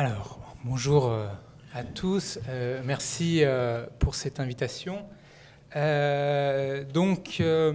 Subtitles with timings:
[0.00, 1.26] Alors, bonjour euh,
[1.74, 2.38] à tous.
[2.48, 5.04] Euh, merci euh, pour cette invitation.
[5.74, 7.74] donc, je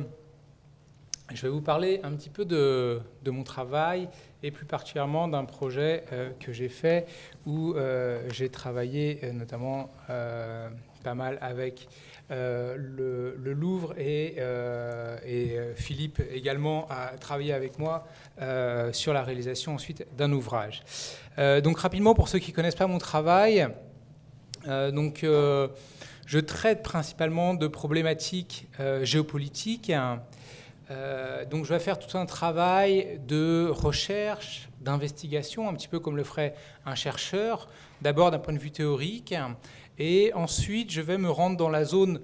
[1.42, 4.08] vais vous parler un petit peu de, mon travail
[4.42, 6.06] et plus particulièrement d'un projet
[6.40, 7.08] que j'ai fait
[7.46, 7.76] où
[8.30, 9.90] j'ai travaillé notamment
[11.04, 11.88] pas mal avec
[12.30, 14.38] le, Louvre et,
[15.26, 18.08] et, Philippe également a travaillé avec moi
[18.92, 20.84] sur la réalisation ensuite d'un ouvrage.
[21.40, 23.68] Euh, donc rapidement, pour ceux qui ne connaissent pas mon travail,
[24.68, 25.68] euh, donc, euh,
[26.26, 28.68] je traite principalement de problématiques
[29.02, 29.92] géopolitiques.
[31.52, 36.24] donc je vais faire tout un travail de recherche, d'investigation, un petit peu comme le
[36.24, 37.68] ferait un chercheur,
[38.02, 39.36] d'abord d'un point de vue théorique,
[39.98, 42.22] et ensuite je vais me rendre dans la zone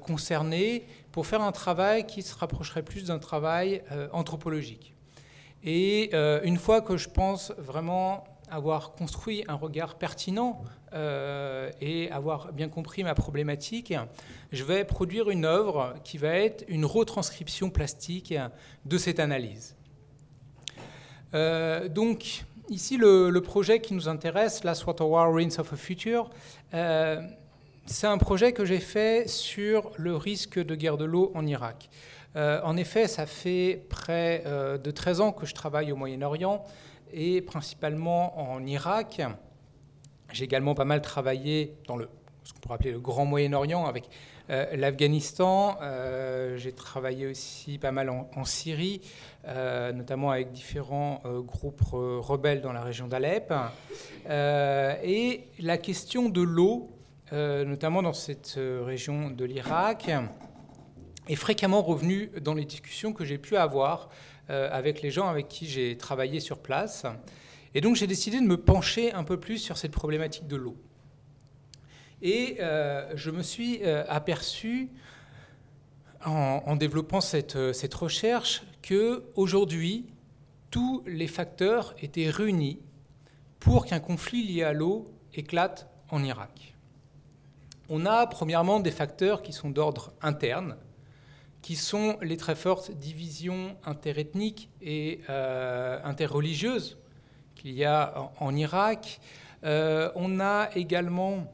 [0.00, 3.82] concernée pour faire un travail qui se rapprocherait plus d'un travail
[4.12, 4.94] anthropologique.
[5.64, 12.52] Et une fois que je pense vraiment avoir construit un regard pertinent euh, et avoir
[12.52, 13.94] bien compris ma problématique,
[14.52, 18.34] je vais produire une œuvre qui va être une retranscription plastique
[18.84, 19.74] de cette analyse.
[21.34, 26.30] Euh, donc, ici, le, projet qui nous intéresse, Last Water War, Rains of a Future,
[26.74, 27.20] euh,
[27.86, 31.90] c'est un projet que j'ai fait sur le risque de guerre de l'eau en Irak.
[32.36, 34.44] en effet, ça fait près
[34.82, 36.64] de 13 ans que je travaille au Moyen-Orient
[37.12, 39.20] et principalement en Irak.
[40.32, 42.08] J'ai également pas mal travaillé dans le,
[42.44, 44.08] ce qu'on pourrait appeler le Grand Moyen-Orient avec
[44.50, 45.78] euh, l'Afghanistan.
[45.82, 49.00] Euh, j'ai travaillé aussi pas mal en, Syrie,
[49.46, 53.52] euh, notamment avec différents groupes rebelles dans la région d'Alep.
[54.28, 56.90] et la question de l'eau,
[57.32, 60.10] notamment dans cette région de l'Irak,
[61.28, 64.08] est fréquemment revenue dans les discussions que j'ai pu avoir
[64.48, 67.06] avec les gens avec qui j'ai travaillé sur place.
[67.74, 70.76] Et donc j'ai décidé de me pencher un peu plus sur cette problématique de l'eau.
[72.22, 74.90] Et euh, je me suis euh, aperçu,
[76.24, 80.06] en, développant cette, cette recherche, que aujourd'hui
[80.70, 82.78] tous les facteurs étaient réunis
[83.58, 86.74] pour qu'un conflit lié à l'eau éclate en Irak.
[87.88, 90.76] On a premièrement des facteurs qui sont d'ordre interne,
[91.60, 96.98] qui sont les très fortes divisions interethniques et euh, interreligieuses
[97.54, 99.20] qu'il y a en, Irak.
[99.64, 101.52] Euh, on a également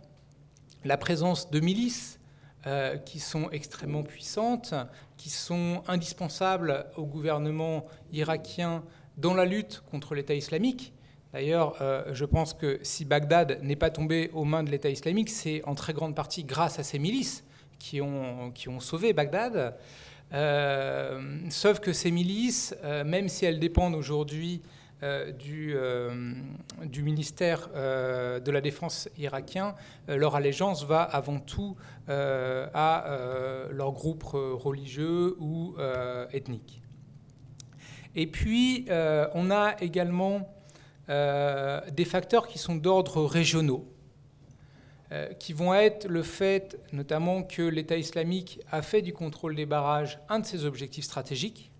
[0.84, 2.20] la présence de milices
[2.66, 4.74] euh, qui sont extrêmement puissantes,
[5.16, 8.82] qui sont indispensables au gouvernement irakien
[9.16, 10.92] dans la lutte contre l'État islamique.
[11.32, 11.76] D'ailleurs,
[12.10, 15.74] je pense que si Bagdad n'est pas tombé aux mains de l'État islamique, c'est en
[15.74, 17.44] très grande partie grâce à ces milices
[17.78, 19.76] qui ont, qui ont sauvé Bagdad.
[20.32, 24.77] Euh, sauf que ces milices, euh, même si elles dépendent aujourd'hui euh,
[25.38, 25.76] du,
[26.84, 29.74] du, ministère de la Défense irakien,
[30.08, 31.76] leur allégeance va avant tout
[32.08, 33.04] à
[33.70, 35.76] leur groupe religieux ou
[36.32, 36.82] ethnique.
[38.16, 38.86] Et puis,
[39.34, 40.48] on a également
[41.08, 43.84] des facteurs qui sont d'ordre régionaux.
[45.10, 49.64] Euh, qui vont être le fait notamment que l'État islamique a fait du contrôle des
[49.64, 51.70] barrages un de ses objectifs stratégiques.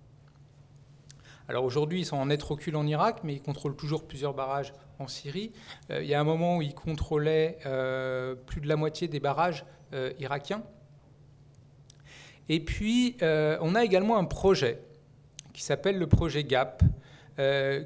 [1.48, 4.74] Alors aujourd'hui, ils sont en net recul en Irak, mais ils contrôlent toujours plusieurs barrages
[4.98, 5.52] en Syrie.
[5.90, 9.20] Euh, il y a un moment où ils contrôlaient euh, plus de la moitié des
[9.20, 9.64] barrages
[10.18, 10.62] irakiens.
[12.50, 14.82] Et puis, on a également un projet
[15.54, 16.82] qui s'appelle le projet GAP,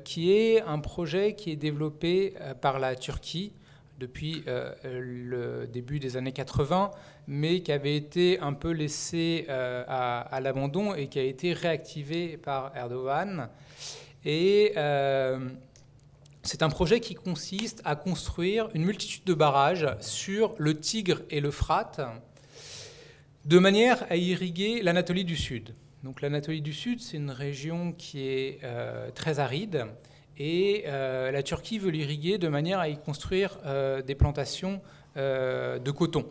[0.04, 3.52] qui est un projet qui est développé par la Turquie
[4.02, 6.90] depuis euh, le début des années 80,
[7.28, 12.36] mais qui avait été un peu laissé euh, à, l'abandon et qui a été réactivé
[12.36, 13.48] par Erdogan.
[14.24, 15.48] Et euh,
[16.42, 21.40] c'est un projet qui consiste à construire une multitude de barrages sur le Tigre et
[21.40, 22.00] l'Euphrate,
[23.44, 25.76] de manière à irriguer l'Anatolie du Sud.
[26.02, 28.60] Donc l'Anatolie du Sud, c'est une région qui est
[29.14, 29.86] très aride
[30.38, 34.80] et euh, la Turquie veut l'irriguer de manière à y construire euh, des plantations
[35.16, 36.26] euh, de coton.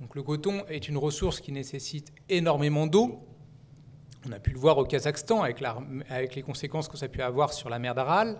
[0.00, 3.20] Donc le coton est une ressource qui nécessite énormément d'eau.
[4.26, 7.52] On a pu le voir au Kazakhstan avec, les conséquences que ça a pu avoir
[7.52, 8.38] sur la mer d'Aral.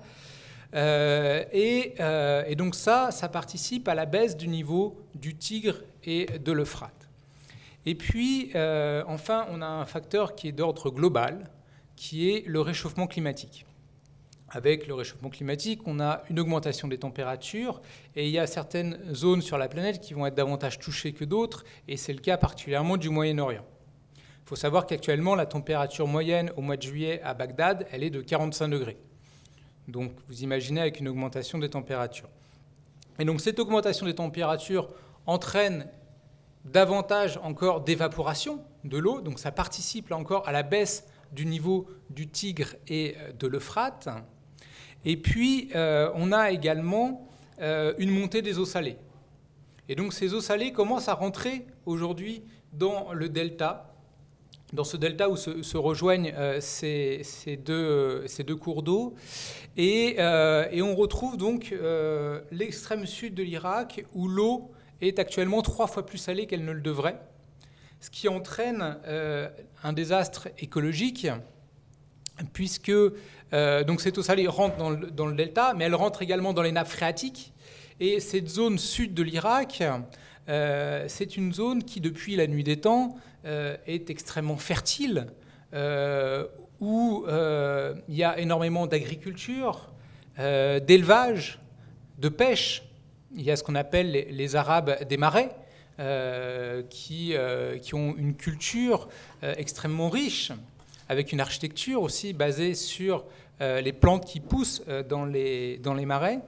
[0.75, 6.52] Et, et, donc ça, ça participe à la baisse du niveau du Tigre et de
[6.52, 7.08] l'Euphrate.
[7.86, 8.52] Et puis,
[9.06, 11.50] enfin, on a un facteur qui est d'ordre global,
[11.96, 13.64] qui est le réchauffement climatique
[14.50, 17.81] avec le réchauffement climatique, on a une augmentation des températures
[18.17, 21.25] et il y a certaines zones sur la planète qui vont être davantage touchées que
[21.25, 23.64] d'autres et c'est le cas particulièrement du Moyen-Orient.
[24.17, 28.11] Il faut savoir qu'actuellement la température moyenne au mois de juillet à Bagdad, elle est
[28.11, 28.99] de 45 degrés.
[29.87, 32.29] Donc vous imaginez avec une augmentation des températures.
[33.20, 34.88] Et donc cette augmentation des températures
[35.26, 35.87] entraîne
[36.64, 41.87] davantage encore d'évaporation de l'eau, donc ça participe là encore à la baisse du niveau
[42.11, 44.08] du Tigre et de l'Euphrate.
[45.05, 47.26] Et puis on a également
[47.58, 48.97] une montée des eaux salées.
[49.88, 52.43] Et donc ces eaux salées commencent à rentrer aujourd'hui
[52.73, 53.93] dans le delta,
[54.73, 57.25] dans ce delta où se, rejoignent euh, ces,
[57.56, 59.14] deux, cours d'eau.
[59.76, 64.70] Et, euh, on retrouve donc euh, l'extrême sud de l'Irak où l'eau
[65.00, 67.20] est actuellement trois fois plus salée qu'elle ne le devrait,
[68.00, 68.99] ce qui entraîne
[69.82, 71.26] un désastre écologique,
[72.52, 72.92] puisque
[73.52, 76.88] donc cette eau salée rentre dans le, delta, mais elle rentre également dans les nappes
[76.88, 77.52] phréatiques.
[78.00, 79.82] Et cette zone sud de l'Irak,
[80.48, 85.26] euh, c'est une zone qui, depuis la nuit des temps, euh, est extrêmement fertile,
[85.75, 86.46] euh,
[86.81, 89.90] où il y a énormément d'agriculture,
[90.38, 91.60] d'élevage,
[92.19, 92.84] de pêche.
[93.36, 95.50] Il y a ce qu'on appelle les, Arabes des marais,
[96.88, 97.34] qui,
[97.82, 99.08] qui, ont une culture
[99.43, 100.52] extrêmement riche,
[101.10, 103.24] avec une architecture aussi basée sur
[103.60, 106.40] les plantes qui poussent dans les, dans les marais.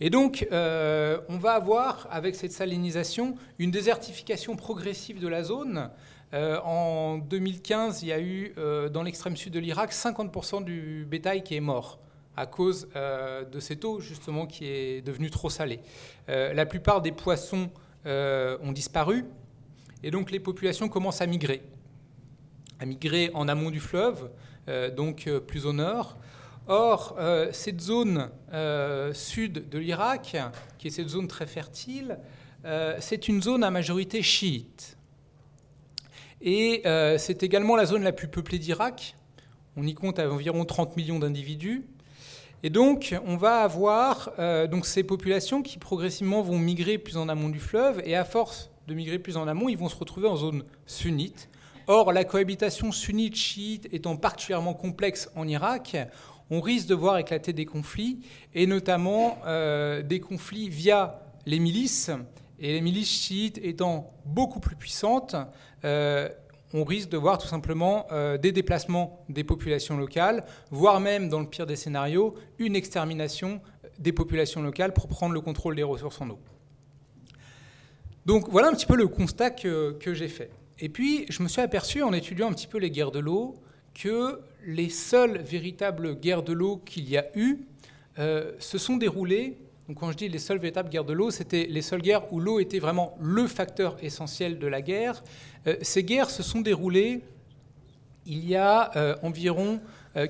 [0.00, 5.90] Et donc, euh, on va avoir, avec cette salinisation, une désertification progressive de la zone.
[6.34, 11.04] Euh, en 2015, il y a eu, euh, dans l'extrême sud de l'Irak, 50% du
[11.08, 11.98] bétail qui est mort
[12.36, 15.80] à cause de cette eau, justement, qui est devenue trop salée.
[16.28, 17.68] la plupart des poissons
[18.06, 19.24] ont disparu,
[20.04, 21.62] et donc les populations commencent à migrer.
[22.80, 24.30] À migrer en amont du fleuve,
[24.94, 26.16] donc plus au nord,
[26.70, 30.36] Or, euh, cette zone euh, sud de l'Irak,
[30.76, 32.18] qui est cette zone très fertile,
[32.66, 34.98] euh, c'est une zone à majorité chiite.
[36.42, 36.82] Et
[37.18, 39.16] c'est également la zone la plus peuplée d'Irak.
[39.76, 41.84] On y compte environ 30 millions d'individus.
[42.62, 44.30] Et donc, on va avoir
[44.68, 48.70] donc ces populations qui progressivement vont migrer plus en amont du fleuve, et à force
[48.86, 51.48] de migrer plus en amont, ils vont se retrouver en zone sunnite.
[51.90, 55.96] Or, la cohabitation sunnite-chiite étant particulièrement complexe en Irak,
[56.50, 58.20] on risque de voir éclater des conflits,
[58.54, 62.10] et notamment euh, des conflits via les milices,
[62.58, 65.34] et les milices chiites étant beaucoup plus puissantes,
[65.86, 66.28] euh,
[66.74, 71.40] on risque de voir tout simplement euh, des déplacements des populations locales, voire même, dans
[71.40, 73.62] le pire des scénarios, une extermination
[73.98, 76.38] des populations locales pour prendre le contrôle des ressources en eau.
[78.26, 80.50] Donc voilà un petit peu le constat que, que j'ai fait.
[80.80, 83.56] Et puis, je me suis aperçu en étudiant un petit peu les guerres de l'eau
[83.94, 87.58] que les seules véritables guerres de l'eau qu'il y a eu
[88.18, 89.58] euh, se sont déroulées.
[89.88, 92.38] Donc quand je dis les seules véritables guerres de l'eau, c'était les seules guerres où
[92.38, 95.24] l'eau était vraiment le facteur essentiel de la guerre.
[95.66, 97.22] Euh, ces guerres se sont déroulées
[98.26, 99.80] il y a euh, environ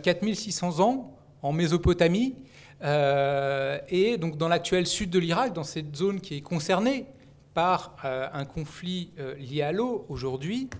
[0.02, 2.34] 4600 ans en Mésopotamie
[2.82, 7.06] et donc dans l'actuel sud de l'Irak, dans cette zone qui est concernée
[7.58, 10.70] par un conflit lié à l'eau aujourd'hui.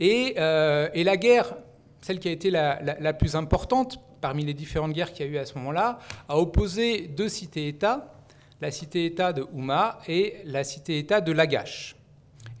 [0.00, 1.54] Et, et, la guerre
[2.00, 5.38] celle qui a été la, plus importante parmi les différentes guerres qu'il y a eu
[5.38, 5.98] à ce moment-là,
[6.28, 8.14] a opposé deux cités-États,
[8.60, 11.96] la cité-État de Houma et la cité-État de Lagash.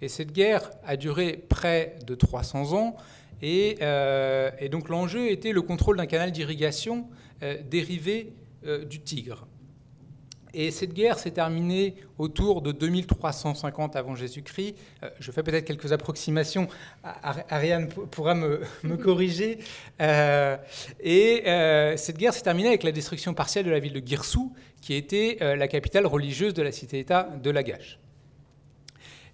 [0.00, 2.96] Et cette guerre a duré près de 300 ans,
[3.42, 7.08] et, euh, donc l'enjeu était le contrôle d'un canal d'irrigation
[7.42, 8.34] euh, dérivé
[8.66, 9.46] euh, du Tigre.
[10.54, 14.74] Et cette guerre s'est terminée autour de 2350 avant Jésus-Christ.
[15.02, 16.68] Euh, je fais peut-être quelques approximations.
[17.02, 19.58] Ariane pourra me, corriger.
[20.00, 20.56] Euh,
[21.00, 24.52] et euh, cette guerre s'est terminée avec la destruction partielle de la ville de Girsou,
[24.80, 27.98] qui était la capitale religieuse de la cité-État de Lagash.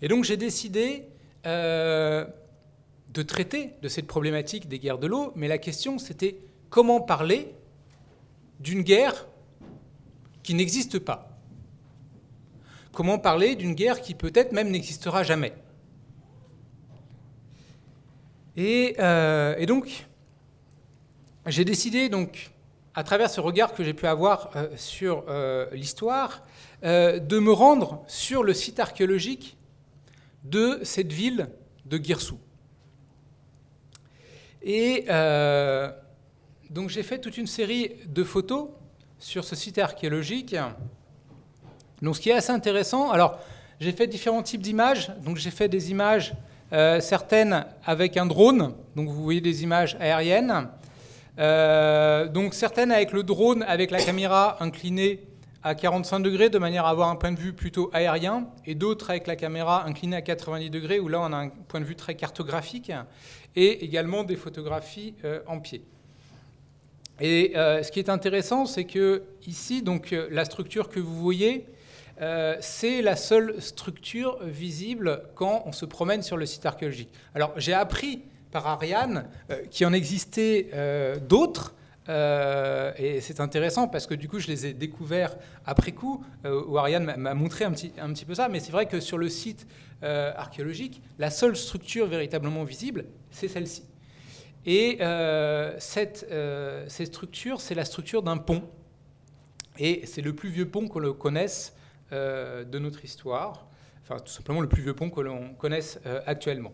[0.02, 1.04] Et donc j'ai décidé
[1.44, 6.36] de traiter de cette problématique des guerres de l'eau, mais la question c'était
[6.68, 7.54] comment parler
[8.58, 9.28] d'une guerre
[10.46, 11.28] qui n'existe pas
[12.92, 15.52] Comment parler d'une guerre qui peut-être même n'existera jamais?
[18.56, 20.06] Euh, et, donc,
[21.44, 22.52] j'ai décidé, donc,
[22.94, 26.42] à travers ce regard que j'ai pu avoir euh, sur euh, l'histoire,
[26.82, 29.58] de me rendre sur le site archéologique
[30.44, 31.48] de cette ville
[31.84, 32.38] de Girsou.
[34.62, 35.06] Et
[36.70, 38.68] donc j'ai fait toute une série de photos
[39.18, 40.56] sur ce site archéologique.
[42.02, 43.38] Donc, ce qui est assez intéressant, alors
[43.80, 45.10] j'ai fait différents types d'images.
[45.24, 46.34] Donc, j'ai fait des images,
[46.72, 48.74] euh, certaines avec un drone.
[48.94, 50.68] Donc, vous voyez des images aériennes.
[51.38, 55.20] Euh, donc, certaines avec le drone, avec la caméra inclinée
[55.62, 59.10] à 45 degrés, de manière à avoir un point de vue plutôt aérien, et d'autres
[59.10, 61.96] avec la caméra inclinée à 90 degrés, où là, on a un point de vue
[61.96, 62.92] très cartographique,
[63.56, 65.82] et également des photographies euh, en pied.
[67.20, 71.66] Et ce qui est intéressant, c'est que ici, donc, la structure que vous voyez,
[72.60, 77.08] c'est la seule structure visible quand on se promène sur le site archéologique.
[77.34, 79.28] Alors, j'ai appris par Ariane
[79.70, 80.70] qu'il en existait
[81.26, 81.74] d'autres,
[82.08, 86.62] euh, et c'est intéressant parce que du coup, je les ai découverts après coup, euh,
[86.66, 88.48] où Ariane m'a montré un petit, un petit peu ça.
[88.48, 89.66] Mais c'est vrai que sur le site
[90.02, 93.84] euh, archéologique, la seule structure véritablement visible, c'est celle-ci.
[94.66, 94.98] Et
[95.78, 96.26] cette,
[96.88, 98.68] cette, structure, c'est la structure d'un pont.
[99.78, 101.76] Et c'est le plus vieux pont que l'on connaisse
[102.10, 103.68] de notre histoire.
[104.02, 106.72] Enfin, tout simplement le plus vieux pont que l'on connaisse actuellement.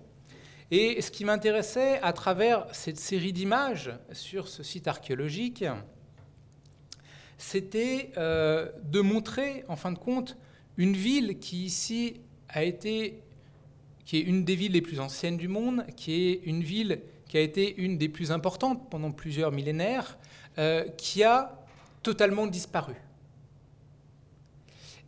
[0.71, 5.67] Et ce qui m'intéressait à travers cette série d'images sur ce site archéologique,
[7.37, 10.39] c'était euh, de montrer, en fin de compte,
[10.79, 13.21] une ville qui ici a été,
[14.07, 17.03] qui est une des villes les plus anciennes du monde, qui est une ville
[17.33, 20.19] qui a été une des plus importantes pendant plusieurs millénaires,
[20.59, 21.65] euh, qui a
[22.03, 22.93] totalement disparu.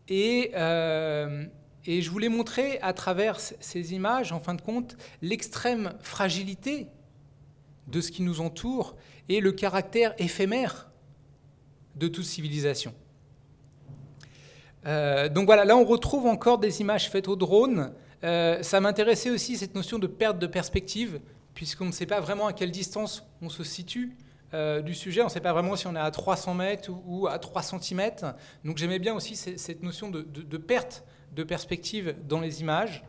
[0.09, 1.45] Et euh,
[1.85, 6.87] et je voulais montrer à travers ces images, en fin de compte, l'extrême fragilité
[7.89, 8.97] de ce qui nous entoure
[9.29, 10.91] et le caractère éphémère
[11.95, 12.95] de toute civilisation.
[14.87, 17.93] Euh, donc voilà, là on retrouve encore des images faites au drone.
[18.23, 21.21] Ça m'intéressait aussi cette notion de perte de perspective,
[21.55, 24.17] puisqu'on ne sait pas vraiment à quelle distance on se situe
[24.53, 25.21] euh, du sujet.
[25.23, 28.11] On ne sait pas vraiment si on est à 300 mètres ou, à 3 cm.
[28.65, 33.05] Donc j'aimais bien aussi cette notion de, perte de perspective dans les images.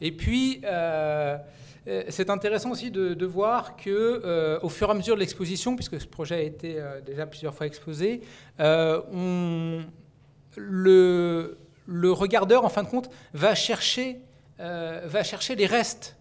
[0.00, 1.36] Et puis, euh,
[1.88, 6.00] euh, c'est intéressant aussi de, voir que, au fur et à mesure de l'exposition, puisque
[6.00, 8.22] ce projet a été déjà plusieurs fois exposé,
[8.58, 9.82] le,
[11.86, 14.20] le, regardeur, en fin de compte, va chercher,
[14.58, 16.15] va chercher les restes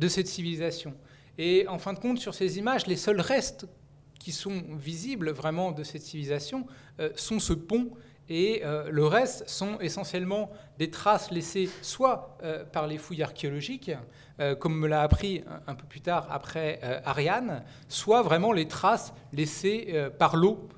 [0.00, 0.94] de cette civilisation.
[1.38, 3.66] Et en fin de compte, sur ces images, les seuls restes
[4.18, 6.66] qui sont visibles vraiment de cette civilisation
[7.14, 7.92] sont ce pont
[8.30, 13.90] et euh, le reste sont essentiellement des traces laissées soit euh, par les fouilles archéologiques,
[14.38, 19.12] euh, comme me l'a appris un, peu plus tard après Ariane, soit vraiment les traces
[19.32, 20.68] laissées par l'eau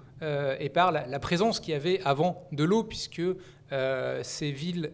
[0.61, 3.21] et par la, présence qu'il y avait avant de l'eau, puisque
[4.23, 4.93] ces villes,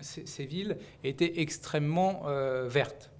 [0.00, 2.24] ces, villes étaient extrêmement
[2.66, 3.10] vertes.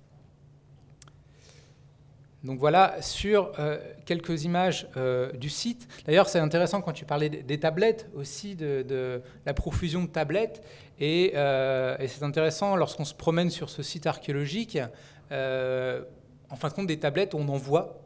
[2.45, 5.89] Donc voilà sur euh, quelques images euh, du site.
[6.05, 10.63] D'ailleurs, c'est intéressant quand tu parlais des tablettes aussi, de, la profusion de tablettes.
[11.01, 14.79] Euh, et, c'est intéressant lorsqu'on se promène sur ce site archéologique.
[15.31, 18.03] en fin de compte, des tablettes, on en voit.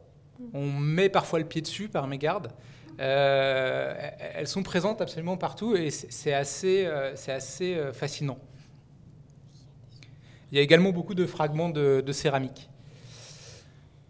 [0.53, 2.53] On met parfois le pied dessus par mégarde.
[2.99, 8.37] Elles sont présentes absolument partout et c'est assez, c'est assez fascinant.
[10.51, 12.69] Il y a également beaucoup de fragments de céramique.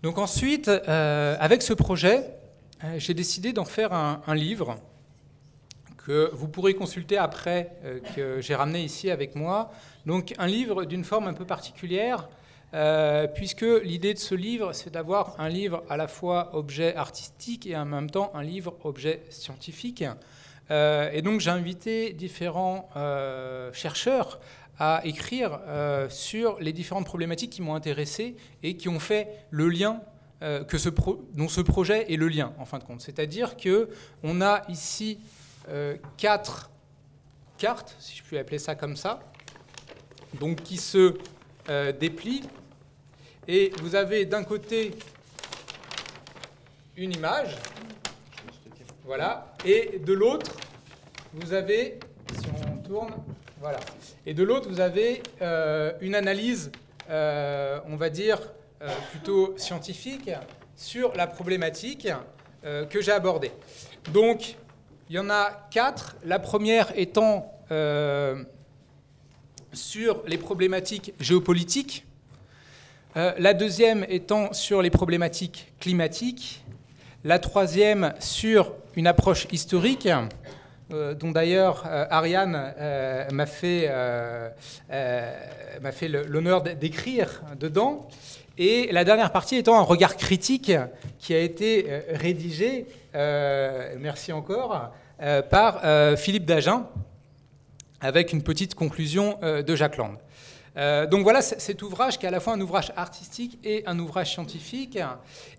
[0.01, 2.33] Donc ensuite, euh, avec ce projet,
[2.83, 4.77] euh, j'ai décidé d'en faire un, livre
[5.97, 9.71] que vous pourrez consulter après, euh, que j'ai ramené ici avec moi.
[10.05, 12.29] Donc un livre d'une forme un peu particulière,
[13.35, 17.75] puisque l'idée de ce livre, c'est d'avoir un livre à la fois objet artistique et
[17.75, 20.03] en même temps un livre objet scientifique.
[20.69, 22.89] et donc j'ai invité différents
[23.73, 24.39] chercheurs
[24.79, 29.67] à écrire euh, sur les différentes problématiques qui m'ont intéressé et qui ont fait le
[29.67, 30.01] lien
[30.41, 30.87] euh, que ce
[31.33, 33.01] dont ce projet est le lien en fin de compte.
[33.01, 33.89] C'est-à-dire que
[34.23, 35.19] on a ici
[35.67, 36.71] euh, quatre
[37.57, 39.19] cartes, si je puis appeler ça comme ça,
[40.39, 41.17] donc qui se
[41.99, 42.43] déplient.
[43.47, 44.91] Et vous avez d'un côté
[46.95, 47.55] une image,
[49.05, 50.51] voilà, et de l'autre,
[51.33, 51.99] vous avez,
[52.39, 53.13] si on tourne,
[53.59, 53.79] voilà.
[54.25, 56.71] Et de l'autre, vous avez euh, une analyse,
[57.09, 58.39] euh, on va dire,
[58.81, 60.31] euh, plutôt scientifique
[60.75, 62.07] sur la problématique
[62.89, 63.51] que j'ai abordée.
[64.13, 64.55] Donc,
[65.09, 66.17] il y en a quatre.
[66.23, 67.53] La première étant
[69.73, 72.05] sur les problématiques géopolitiques.
[73.15, 76.63] La deuxième étant sur les problématiques climatiques.
[77.23, 80.07] La troisième sur une approche historique.
[80.91, 83.91] Euh, dont d'ailleurs euh, Ariane euh, m'a fait,
[85.91, 88.07] fait l'honneur d'écrire dedans.
[88.57, 90.71] Et la dernière partie étant un regard critique
[91.19, 94.91] qui a été rédigé, merci encore,
[95.49, 96.83] par Philippe Dagen,
[98.01, 100.15] avec une petite conclusion de Jacques Land.
[100.77, 103.97] Euh, donc voilà cet ouvrage qui est à la fois un ouvrage artistique et un
[103.99, 104.97] ouvrage scientifique.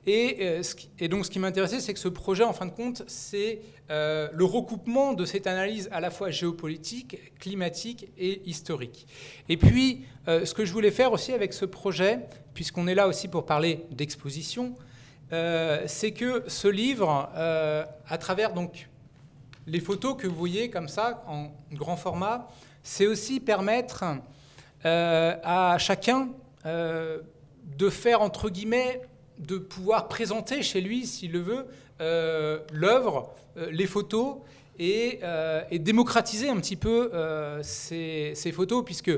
[0.06, 3.60] Et, euh, donc ce qui m'intéressait, c'est que ce projet, en fin de compte, c'est
[3.90, 9.06] euh, le recoupement de cette analyse à la fois géopolitique, climatique et historique.
[9.48, 12.20] Et puis, ce que je voulais faire aussi avec ce projet,
[12.54, 14.76] puisqu'on est là aussi pour parler d'exposition,
[15.30, 18.88] c'est que ce livre, à travers donc
[19.66, 22.48] les photos que vous voyez comme ça en grand format,
[22.84, 24.04] c'est aussi permettre
[24.84, 26.28] à chacun
[26.64, 29.02] de faire entre guillemets,
[29.38, 31.66] de pouvoir présenter chez lui, s'il le veut,
[32.72, 33.34] l'œuvre,
[33.70, 34.37] les photos
[34.80, 39.10] euh, et, démocratiser un petit peu euh, ces, photos, puisque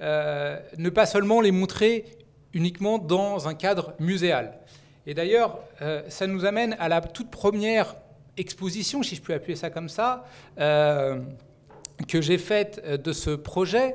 [0.00, 2.04] euh, ne pas seulement les montrer
[2.52, 4.58] uniquement dans un cadre muséal.
[5.06, 5.60] Et d'ailleurs,
[6.08, 7.94] ça nous amène à la toute première
[8.36, 10.24] exposition, si je peux appeler ça comme ça,
[10.56, 13.94] que j'ai faite de ce projet,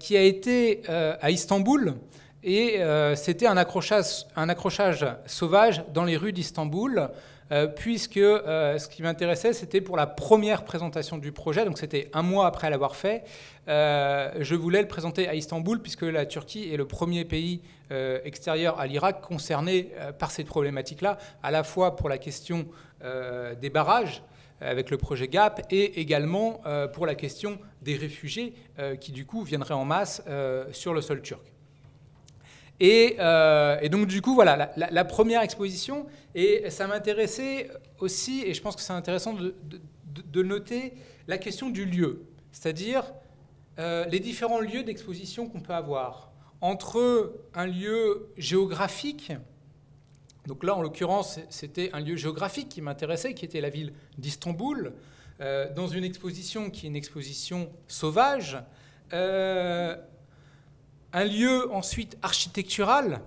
[0.00, 1.94] qui a été à Istanbul.
[2.42, 2.80] Et
[3.14, 7.08] c'était un accrochage, sauvage dans les rues d'Istanbul.
[7.52, 12.08] Euh, puisque euh, ce qui m'intéressait, c'était pour la première présentation du projet, donc c'était
[12.14, 13.22] un mois après l'avoir fait,
[13.68, 17.60] euh, je voulais le présenter à Istanbul, puisque la Turquie est le premier pays
[18.24, 22.66] extérieur à l'Irak concerné par cette problématique-là, à la fois pour la question
[23.60, 24.22] des barrages,
[24.60, 26.60] avec le projet GAP et également
[26.92, 28.54] pour la question des réfugiés
[29.00, 30.22] qui du coup viendraient en masse
[30.72, 31.54] sur le sol turc.
[32.82, 36.06] Euh, et, donc, du coup, voilà, la, première exposition.
[36.34, 37.70] Et ça m'intéressait
[38.00, 40.94] aussi, et je pense que c'est intéressant de, noter
[41.28, 43.04] la question du lieu, c'est-à-dire
[43.78, 46.32] euh, les différents lieux d'exposition qu'on peut avoir.
[46.60, 49.32] Entre un lieu géographique,
[50.46, 54.92] donc là, en l'occurrence, c'était un lieu géographique qui m'intéressait, qui était la ville d'Istanbul,
[55.40, 58.58] euh, dans une exposition qui est une exposition sauvage
[61.14, 63.20] un lieu ensuite architectural,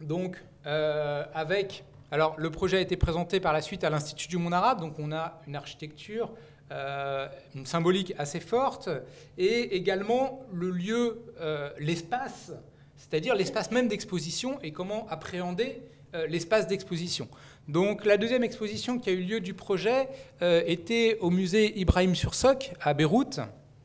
[0.00, 1.84] donc euh, avec.
[2.10, 4.98] Alors le projet a été présenté par la suite à l'Institut du monde arabe, donc
[4.98, 6.32] on a une architecture,
[6.70, 8.88] euh, une symbolique assez forte,
[9.36, 12.52] et également le lieu, euh, l'espace,
[12.96, 15.82] c'est-à-dire l'espace même d'exposition et comment appréhender
[16.28, 17.28] l'espace d'exposition.
[17.68, 20.08] Donc la deuxième exposition qui a eu lieu du projet
[20.40, 23.40] était au musée Ibrahim Sursock à Beyrouth,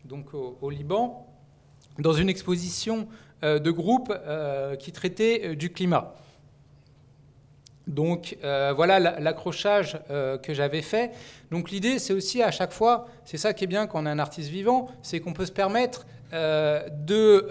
[0.06, 1.28] donc au Liban
[2.00, 3.08] dans une exposition
[3.44, 6.16] euh, de groupe euh, qui traitait euh, du climat.
[7.86, 9.98] Donc voilà l'accrochage
[10.44, 11.12] que j'avais fait.
[11.52, 14.10] Donc l'idée, c'est aussi à chaque fois, c'est ça qui est bien quand on est
[14.10, 17.48] un artiste vivant, c'est qu'on peut se permettre de,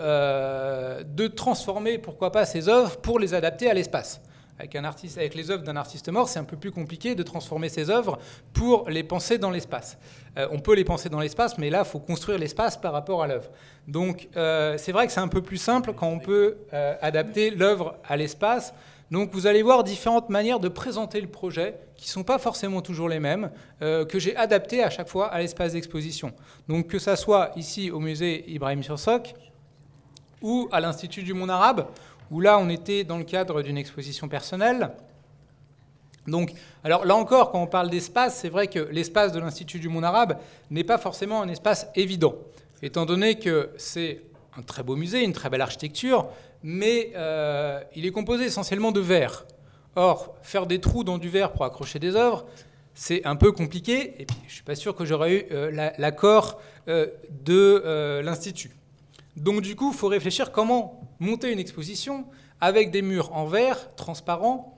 [1.04, 4.20] de transformer, pourquoi pas, ses œuvres pour les adapter à l'espace.
[4.58, 7.22] Avec, un artiste, avec les œuvres d'un artiste mort, c'est un peu plus compliqué de
[7.22, 8.18] transformer ses œuvres
[8.54, 9.98] pour les penser dans l'espace.
[10.38, 13.22] Euh, on peut les penser dans l'espace, mais là, il faut construire l'espace par rapport
[13.22, 13.50] à l'œuvre.
[13.86, 17.50] Donc, euh, c'est vrai que c'est un peu plus simple quand on peut euh, adapter
[17.50, 18.72] l'œuvre à l'espace.
[19.10, 22.80] Donc, vous allez voir différentes manières de présenter le projet, qui ne sont pas forcément
[22.80, 26.32] toujours les mêmes, que j'ai adapté à chaque fois à l'espace d'exposition.
[26.66, 29.32] Donc, que ça soit ici au musée Ibrahim Sursock
[30.42, 31.86] ou à l'Institut du monde arabe,
[32.30, 34.90] où là, on était dans le cadre d'une exposition personnelle.
[36.26, 39.88] Donc, alors là encore, quand on parle d'espace, c'est vrai que l'espace de l'Institut du
[39.88, 40.38] monde arabe
[40.70, 42.34] n'est pas forcément un espace évident,
[42.82, 44.22] étant donné que c'est
[44.58, 46.28] un très beau musée, une très belle architecture,
[46.62, 49.46] mais euh, il est composé essentiellement de verre.
[49.94, 52.46] Or, faire des trous dans du verre pour accrocher des œuvres,
[52.94, 55.90] c'est un peu compliqué, et puis je ne suis pas sûr que j'aurais eu euh,
[55.98, 57.06] l'accord euh,
[57.44, 58.72] de l'Institut.
[59.36, 62.26] Donc du coup, il faut réfléchir comment monter une exposition
[62.60, 64.76] avec des murs en verre, transparents,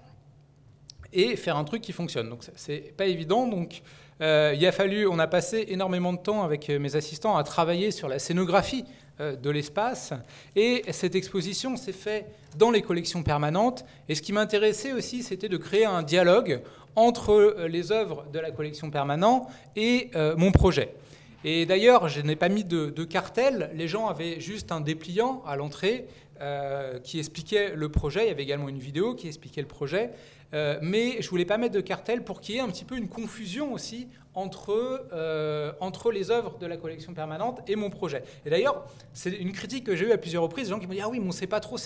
[1.13, 2.29] et faire un truc qui fonctionne.
[2.29, 3.47] Donc c'est pas évident.
[3.47, 3.83] Donc
[4.21, 7.91] euh, il a fallu, on a passé énormément de temps avec mes assistants à travailler
[7.91, 8.85] sur la scénographie
[9.21, 10.13] euh, de l'espace.
[10.57, 13.85] Et cette exposition s'est faite dans les collections permanentes.
[14.09, 16.63] Et ce qui m'intéressait aussi, c'était de créer un dialogue
[16.97, 20.95] entre euh, les œuvres de la collection permanente et mon projet.
[21.45, 23.71] Et d'ailleurs, je n'ai pas mis de, cartel.
[23.75, 26.07] Les gens avaient juste un dépliant à l'entrée
[26.41, 28.25] euh, qui expliquait le projet.
[28.25, 30.11] Il y avait également une vidéo qui expliquait le projet.
[30.55, 32.97] Euh, mais je voulais pas mettre de cartel pour qu'il y ait un petit peu
[32.97, 38.23] une confusion aussi entre, euh, entre les œuvres de la collection permanente et mon projet.
[38.47, 40.93] Et d'ailleurs, c'est une critique que j'ai eue à plusieurs reprises, des gens qui me
[40.93, 41.77] disent Ah oui, mais on ne sait pas trop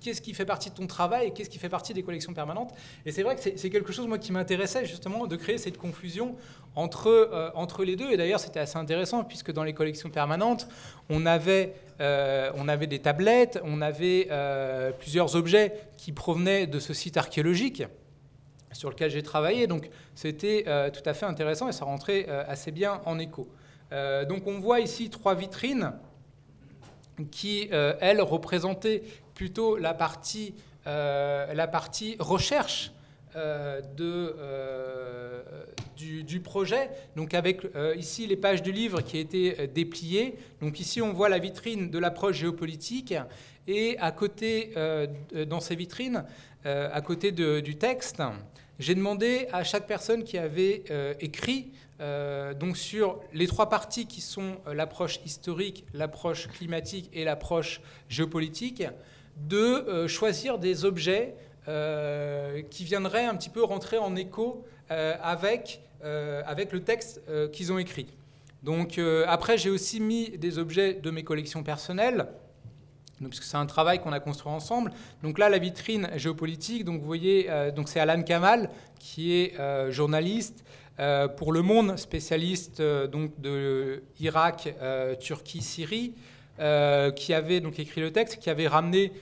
[0.00, 2.72] qu'est-ce qui fait partie de ton travail et qu'est-ce qui fait partie des collections permanentes.
[3.06, 6.36] Et c'est vrai que c'est quelque chose moi qui m'intéressait justement de créer cette confusion
[6.74, 8.10] entre, euh, entre les deux.
[8.10, 10.68] Et d'ailleurs c'était assez intéressant puisque dans les collections permanentes,
[11.10, 16.78] on avait, euh, on avait des tablettes, on avait euh, plusieurs objets qui provenaient de
[16.78, 17.84] ce site archéologique
[18.72, 19.66] sur lequel j'ai travaillé.
[19.66, 23.48] Donc c'était tout à fait intéressant et ça rentrait assez bien en écho.
[24.28, 25.94] donc on voit ici trois vitrines
[27.30, 29.02] qui, elles, représentaient
[29.38, 30.52] plutôt la partie,
[30.88, 32.90] euh, la partie recherche
[33.36, 35.42] euh, de, euh,
[35.96, 36.90] du, projet.
[37.14, 37.62] Donc avec
[37.96, 40.34] ici les pages du livre qui a été dépliées.
[40.60, 43.14] Donc ici on voit la vitrine de l'approche géopolitique
[43.68, 44.72] et à côté
[45.46, 46.24] dans ces vitrines
[46.64, 48.22] à côté du texte,
[48.78, 50.84] j'ai demandé à chaque personne qui avait
[51.20, 51.72] écrit
[52.58, 58.84] donc sur les trois parties qui sont l'approche historique, l'approche climatique et l'approche géopolitique,
[59.46, 61.34] de choisir des objets
[62.70, 67.20] qui viendraient un petit peu rentrer en écho avec, avec le texte
[67.52, 68.06] qu'ils ont écrit.
[68.62, 72.26] Donc euh, après, j'ai aussi mis des objets de mes collections personnelles.
[73.20, 74.92] parce que c'est un travail qu'on a construit ensemble.
[75.22, 79.58] Donc là, la vitrine géopolitique, donc vous voyez, euh, donc c'est Alan Kamal, qui est
[79.60, 80.64] euh, journaliste
[81.36, 84.74] pour Le Monde, spécialiste donc de Irak,
[85.20, 86.12] Turquie, Syrie,
[87.14, 89.12] qui avait donc écrit le texte, qui avait ramené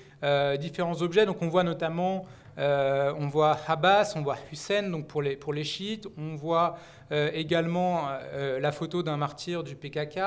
[0.59, 1.27] différents objets.
[1.27, 2.27] Donc on voit notamment
[2.59, 6.79] on voit Abbas, on voit Hussein, donc pour les, pour les chiites, on voit
[7.13, 10.19] euh, également euh, la photo d'un martyr du PKK.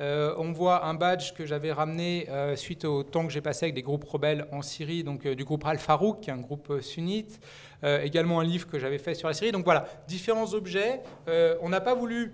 [0.00, 3.74] Euh, on voit un badge que j'avais ramené suite au temps que j'ai passé avec
[3.74, 7.40] des groupes rebelles en Syrie, donc du groupe Al-Farouk, qui est un groupe sunnite.
[7.82, 9.52] également un livre que j'avais fait sur la Syrie.
[9.52, 11.02] Donc voilà, différents objets.
[11.60, 12.32] on n'a pas voulu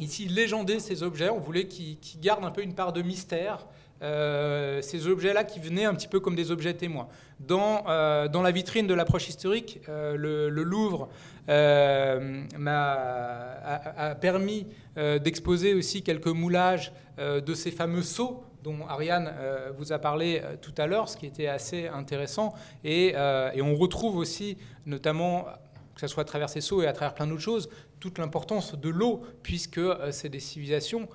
[0.00, 3.66] ici légender ces objets, on voulait qu'ils gardent un peu une part de mystère.
[4.02, 7.08] Euh, ces objets-là qui venaient un petit peu comme des objets témoins.
[7.40, 11.08] Dans, euh, dans la vitrine de l'approche historique, euh, le, Louvre
[11.46, 12.92] m'a
[13.96, 19.30] a, permis d'exposer aussi quelques moulages de ces fameux sceaux dont Ariane
[19.76, 22.54] vous a parlé tout à l'heure, ce qui était assez intéressant.
[22.82, 25.44] Et, et on retrouve aussi, notamment,
[25.94, 27.68] que ce soit à travers ces sceaux et à travers plein d'autres choses,
[28.00, 29.80] toute l'importance de l'eau, puisque
[30.10, 31.08] c'est des civilisations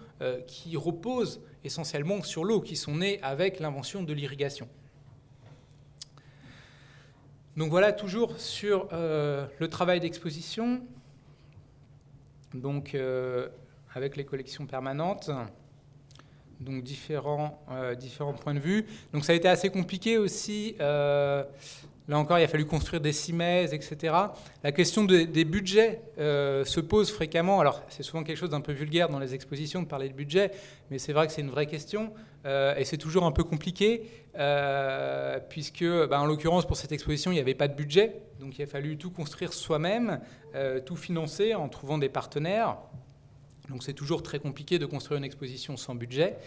[0.47, 4.67] qui reposent essentiellement sur l'eau, qui sont nées avec l'invention de l'irrigation.
[7.59, 10.81] Donc voilà, toujours sur euh, le travail d'exposition,
[12.53, 13.49] donc euh,
[13.93, 15.29] avec les collections permanentes,
[16.61, 18.85] donc différents, euh, différents points de vue.
[19.11, 20.75] Donc ça a été assez compliqué aussi
[22.09, 24.15] Là encore, il a fallu construire des cimaises, etc.
[24.63, 27.59] La question des budgets euh, se pose fréquemment.
[27.59, 30.49] Alors, c'est souvent quelque chose d'un peu vulgaire dans les expositions de parler de budget,
[30.89, 32.11] mais c'est vrai que c'est une vraie question.
[32.47, 37.29] Euh, et c'est toujours un peu compliqué, euh, puisque, bah, en l'occurrence, pour cette exposition,
[37.29, 38.15] il n'y avait pas de budget.
[38.39, 40.19] Donc, il a fallu tout construire soi-même,
[40.87, 42.77] tout financer en trouvant des partenaires.
[43.69, 46.37] Donc, c'est toujours très compliqué de construire une exposition sans budget.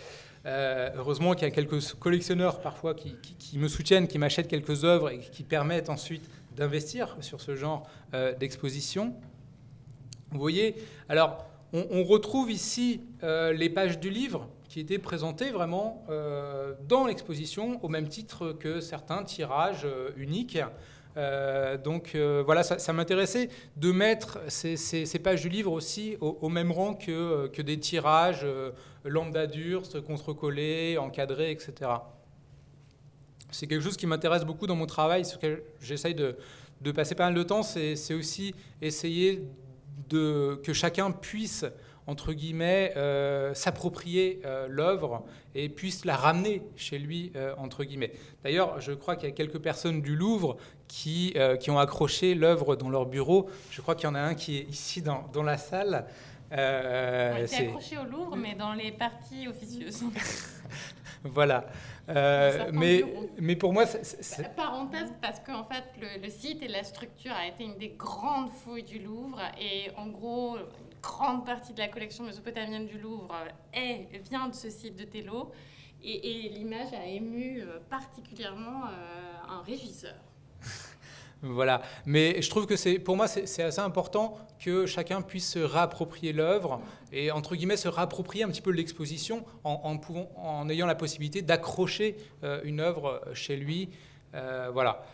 [0.44, 5.10] Euh, heureusement qu'il y a quelques collectionneurs parfois qui, me soutiennent, qui m'achètent quelques œuvres
[5.10, 9.14] et qui permettent ensuite d'investir sur ce genre euh, d'exposition.
[10.32, 10.74] Vous voyez,
[11.08, 16.06] alors on, retrouve ici euh, les pages du livre qui étaient présentées vraiment
[16.88, 20.58] dans l'exposition au même titre que certains tirages uniques.
[21.16, 26.72] Euh, donc euh, voilà, ça, m'intéressait de mettre ces, pages du livre aussi au, même
[26.72, 28.70] rang que, que des tirages euh,
[29.04, 29.46] lambda
[30.06, 31.90] contre-collés, encadrés, etc.
[33.50, 36.36] C'est quelque chose qui m'intéresse beaucoup dans mon travail, sur lequel j'essaye de,
[36.80, 39.44] de, passer pas mal de temps, c'est aussi essayer
[40.08, 41.66] de, que chacun puisse
[42.06, 48.12] entre guillemets, euh, s'approprier euh, l'œuvre et puisse la ramener chez lui, euh, entre guillemets.
[48.42, 50.56] D'ailleurs, je crois qu'il y a quelques personnes du Louvre
[50.88, 53.48] qui, qui ont accroché l'œuvre dans leur bureau.
[53.70, 56.06] Je crois qu'il y en a un qui est ici dans, dans la salle.
[56.52, 60.04] Euh, c'est accroché au Louvre, mais dans les parties officieuses.
[61.24, 61.66] voilà.
[62.72, 63.04] mais,
[63.38, 64.54] mais pour moi, c'est...
[64.54, 68.50] Parenthèse, parce qu'en fait, le, le, site et la structure a été une des grandes
[68.50, 69.40] fouilles du Louvre.
[69.58, 70.58] Et en gros,
[71.02, 73.34] grande partie de la collection mésopotamienne du Louvre
[73.74, 75.50] est, vient de ce site de Tello.
[76.04, 80.16] Et, l'image a ému euh, particulièrement euh, un régisseur.
[81.42, 85.58] Voilà, mais je trouve que c'est, pour moi, c'est assez important que chacun puisse se
[85.58, 86.80] réapproprier l'œuvre
[87.12, 92.60] et entre guillemets se réapproprier un petit peu l'exposition en, ayant la possibilité d'accrocher euh,
[92.62, 93.90] une œuvre chez lui.
[94.32, 95.04] voilà.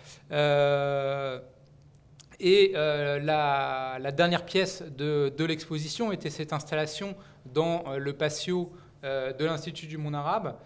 [2.41, 8.73] Et euh, la, dernière pièce de, l'exposition était cette installation dans euh, le patio
[9.05, 10.57] euh, de l'Institut du monde arabe,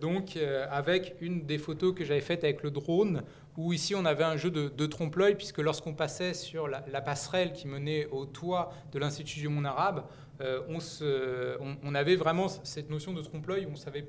[0.00, 0.38] donc
[0.70, 3.22] avec une des photos que j'avais faites avec le drone,
[3.58, 7.68] où ici on avait un jeu de, trompe-l'œil, puisque lorsqu'on passait sur la, passerelle qui
[7.68, 10.04] menait au toit de l'Institut du monde arabe,
[10.40, 10.78] on,
[11.82, 14.06] on, avait vraiment cette notion de trompe-l'œil, on savait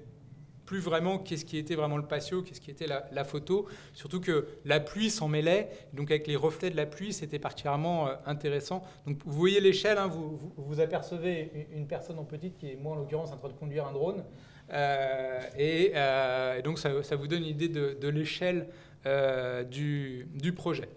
[0.69, 3.65] plus vraiment qu'est-ce qui était vraiment le patio, qu'est-ce qui était la, photo.
[3.93, 8.07] Surtout que la pluie s'en mêlait, donc avec les reflets de la pluie, c'était particulièrement
[8.07, 8.83] euh, intéressant.
[9.07, 12.93] Donc vous voyez l'échelle, hein, vous, vous, apercevez une personne en petite qui est moi
[12.95, 14.23] en l'occurrence en train de conduire un drone.
[14.71, 18.67] Euh, euh, et, donc ça, vous donne une idée de, l'échelle
[19.05, 20.89] du, du, projet.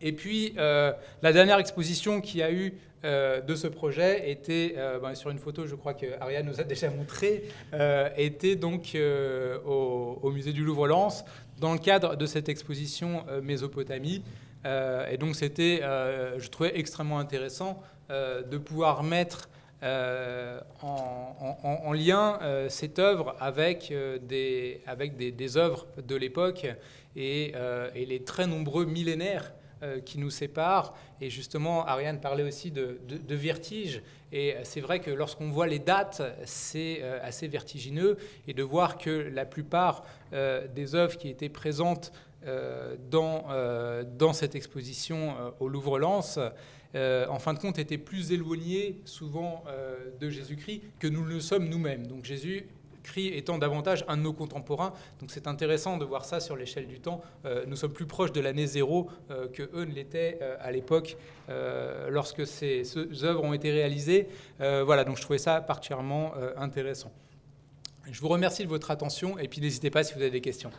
[0.00, 5.38] Et puis, la dernière exposition qui a eu de ce projet était, ben, sur une
[5.38, 7.44] photo, je crois que Ariane nous a déjà montré,
[8.16, 8.96] était donc
[9.66, 11.24] au, au, musée du Louvre-Lens,
[11.58, 14.22] dans le cadre de cette exposition Mésopotamie.
[14.64, 15.80] et donc, c'était,
[16.38, 19.48] je trouvais extrêmement intéressant de pouvoir mettre
[19.84, 26.66] euh, en, lien euh, cette œuvre avec, euh, des, avec des, œuvres de l'époque
[27.16, 27.52] et,
[27.94, 29.52] les très nombreux millénaires
[30.06, 30.94] qui nous séparent.
[31.20, 34.02] Et justement, Ariane parlait aussi de, vertige.
[34.32, 38.16] Et c'est vrai que lorsqu'on voit les dates, c'est assez vertigineux.
[38.48, 42.12] Et de voir que la plupart des œuvres qui étaient présentes
[43.10, 43.44] dans,
[44.16, 46.38] dans cette exposition au Louvre-Lens
[46.94, 51.40] euh, en fin de compte, était plus éloigné souvent euh, de Jésus-Christ que nous le
[51.40, 52.06] sommes nous-mêmes.
[52.06, 52.66] Donc Jésus
[53.02, 54.94] Christ étant davantage un de nos contemporains.
[55.20, 57.20] Donc c'est intéressant de voir ça sur l'échelle du temps.
[57.44, 59.10] Euh, nous sommes plus proches de l'année zéro
[59.52, 61.16] que eux ne l'étaient à l'époque
[62.08, 64.28] lorsque ces, ces, œuvres ont été réalisées.
[64.58, 67.12] voilà, donc je trouvais ça particulièrement intéressant.
[68.10, 70.70] Je vous remercie de votre attention et puis n'hésitez pas si vous avez des questions.